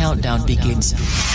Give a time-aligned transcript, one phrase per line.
[0.00, 1.29] countdown begins.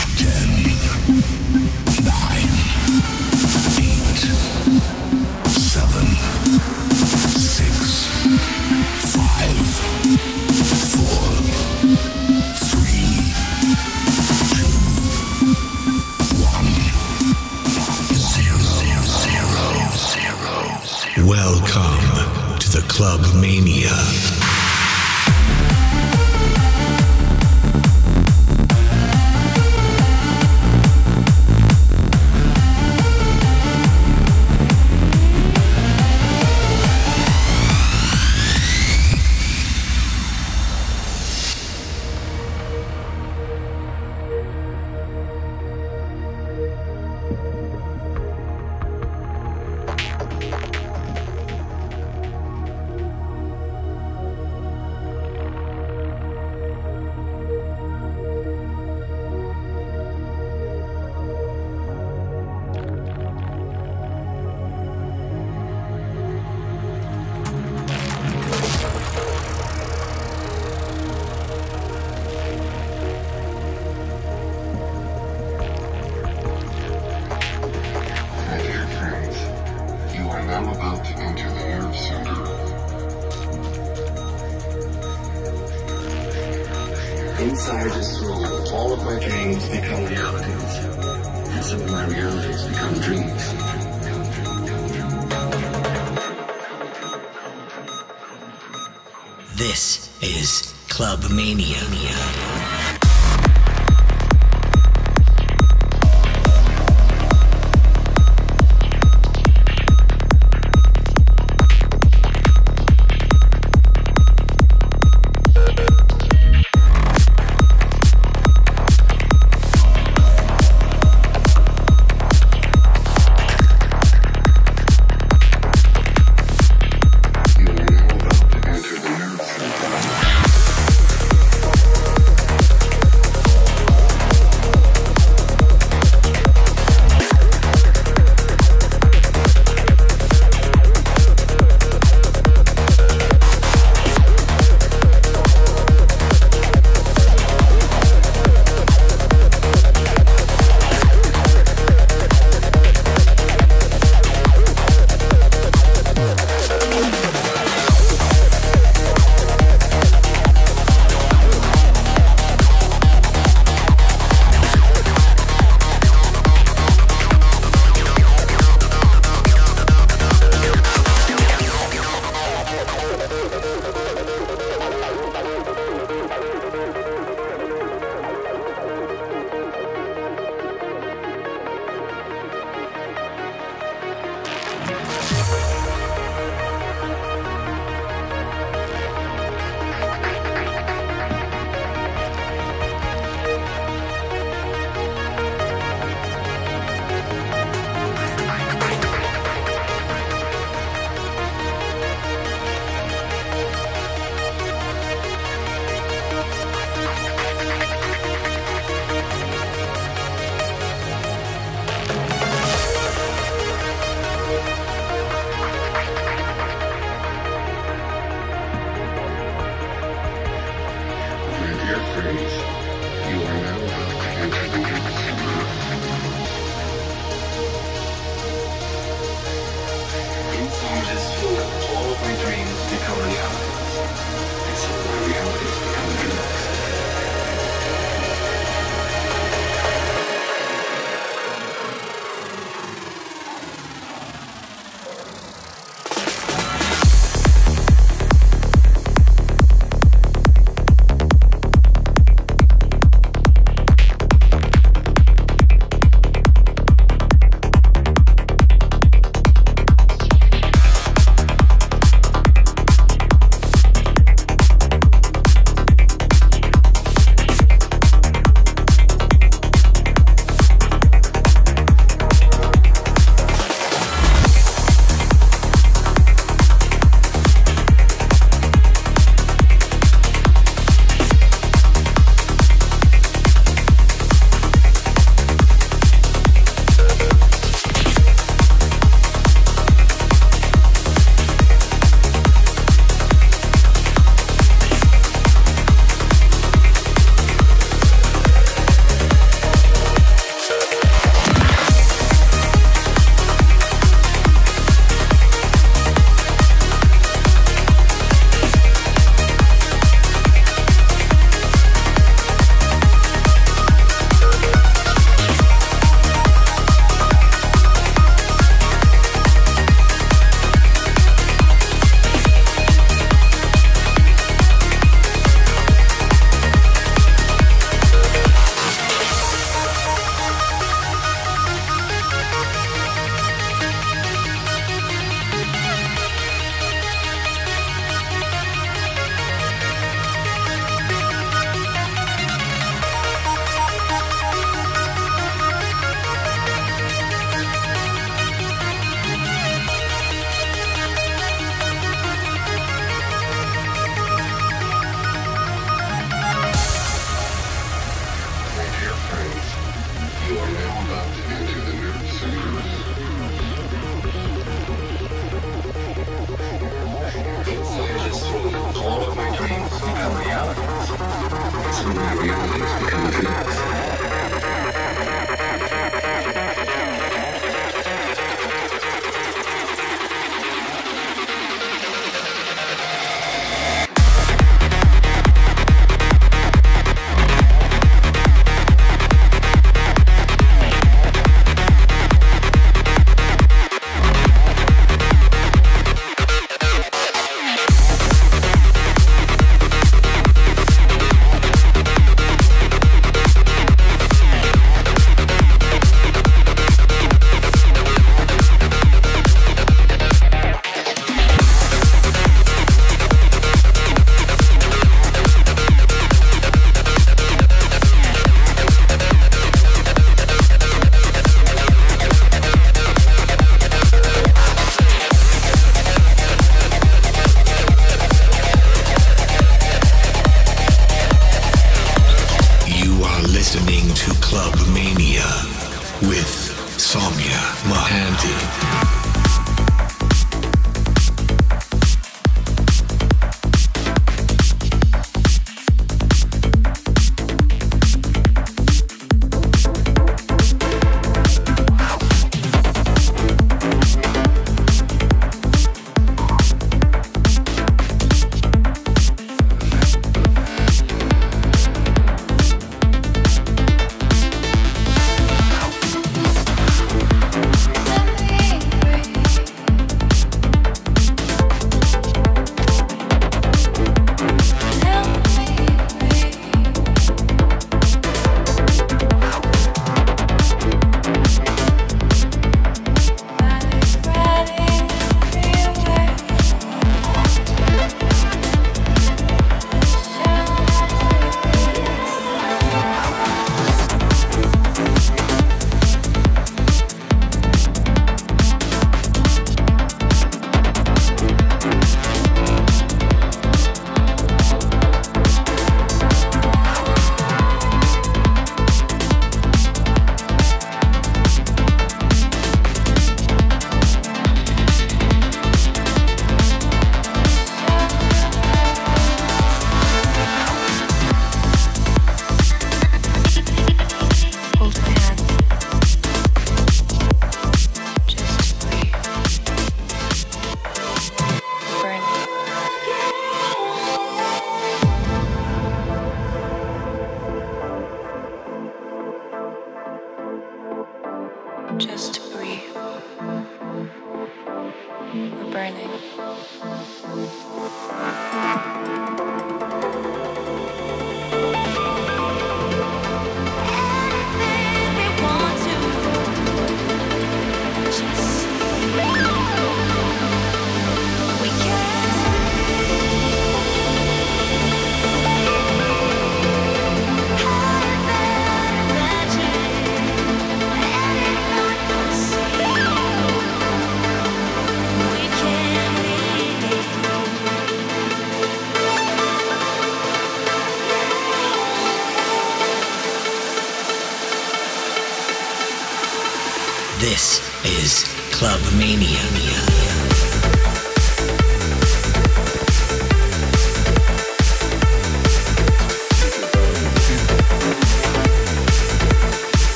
[101.05, 102.04] Club Mania.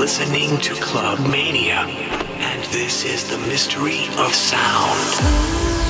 [0.00, 1.84] Listening to Club Mania,
[2.38, 5.89] and this is the mystery of sound.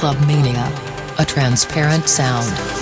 [0.00, 0.66] Club Mania.
[1.18, 2.79] A transparent sound.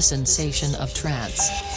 [0.00, 1.69] The sensation of trance.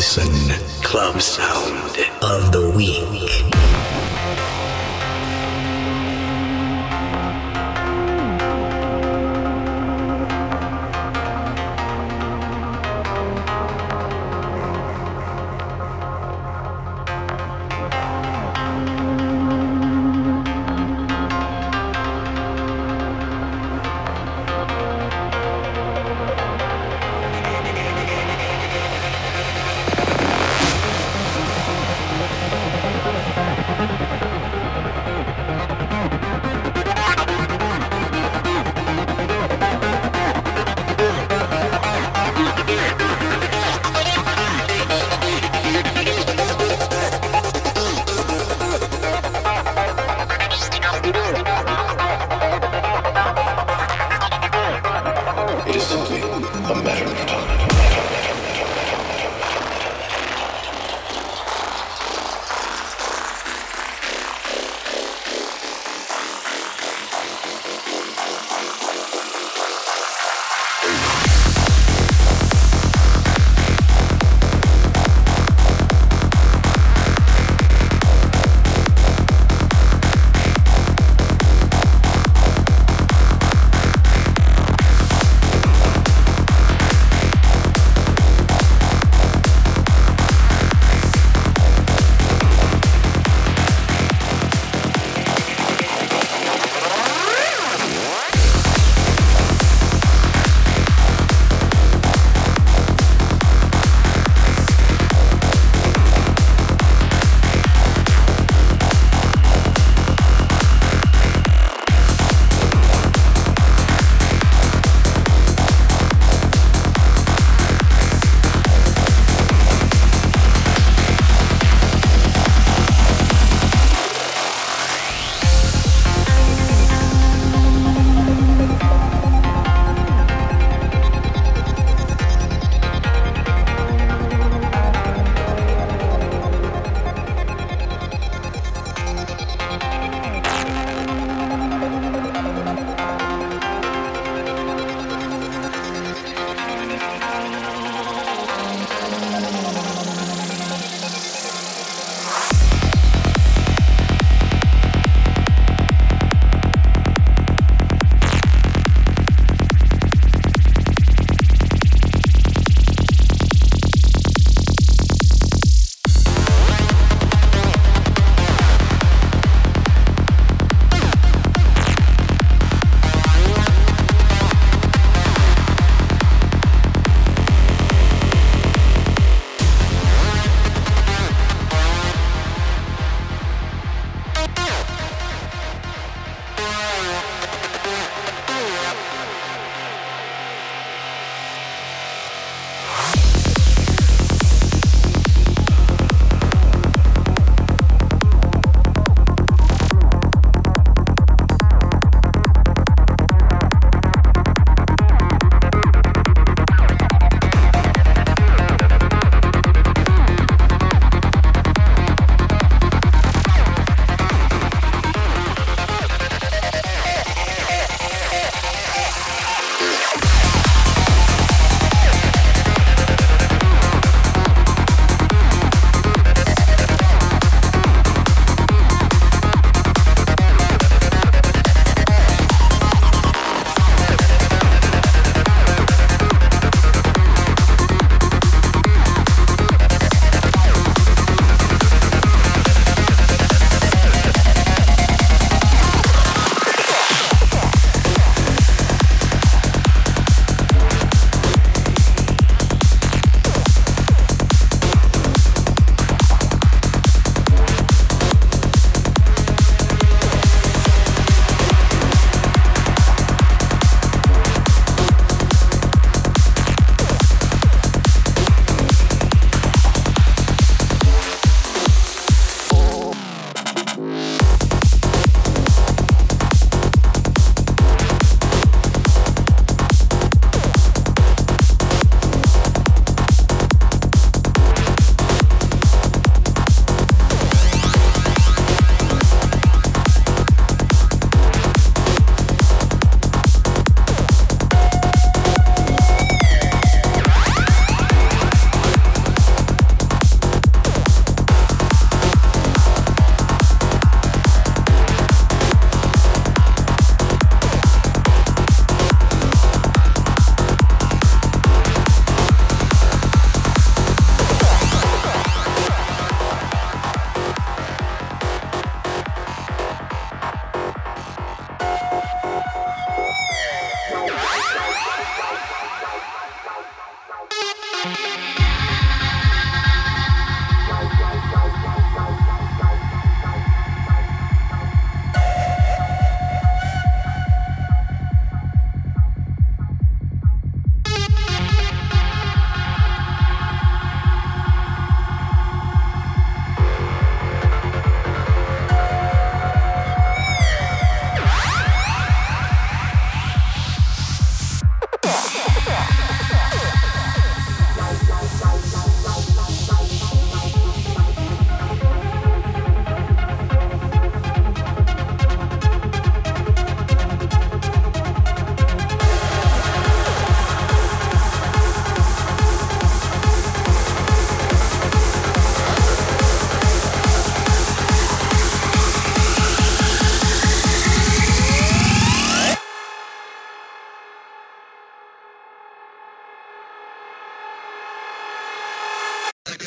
[0.00, 0.39] Listen.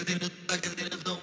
[0.05, 1.22] This is Club Mania.